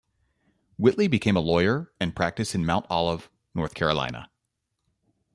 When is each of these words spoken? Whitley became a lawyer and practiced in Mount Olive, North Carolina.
Whitley 0.79 1.07
became 1.07 1.35
a 1.37 1.41
lawyer 1.41 1.93
and 1.99 2.15
practiced 2.15 2.55
in 2.55 2.65
Mount 2.65 2.87
Olive, 2.89 3.29
North 3.53 3.75
Carolina. 3.75 4.31